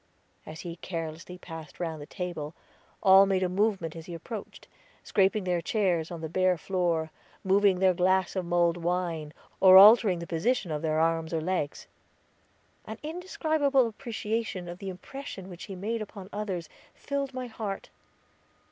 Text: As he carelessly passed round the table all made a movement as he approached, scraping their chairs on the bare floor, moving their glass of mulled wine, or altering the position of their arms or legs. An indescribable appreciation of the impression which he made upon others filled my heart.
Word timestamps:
As 0.47 0.61
he 0.61 0.77
carelessly 0.77 1.37
passed 1.37 1.79
round 1.79 2.01
the 2.01 2.07
table 2.07 2.55
all 3.03 3.27
made 3.27 3.43
a 3.43 3.47
movement 3.47 3.95
as 3.95 4.07
he 4.07 4.15
approached, 4.15 4.67
scraping 5.03 5.43
their 5.43 5.61
chairs 5.61 6.09
on 6.09 6.21
the 6.21 6.27
bare 6.27 6.57
floor, 6.57 7.11
moving 7.43 7.77
their 7.77 7.93
glass 7.93 8.35
of 8.35 8.43
mulled 8.45 8.77
wine, 8.77 9.31
or 9.59 9.77
altering 9.77 10.17
the 10.17 10.25
position 10.25 10.71
of 10.71 10.81
their 10.81 10.99
arms 10.99 11.35
or 11.35 11.39
legs. 11.39 11.85
An 12.85 12.97
indescribable 13.03 13.87
appreciation 13.87 14.67
of 14.67 14.79
the 14.79 14.89
impression 14.89 15.51
which 15.51 15.65
he 15.65 15.75
made 15.75 16.01
upon 16.01 16.29
others 16.33 16.67
filled 16.95 17.31
my 17.35 17.45
heart. 17.45 17.91